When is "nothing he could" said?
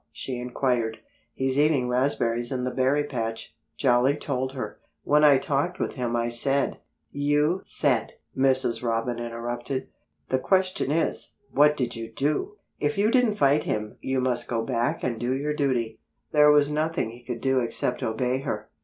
16.71-17.39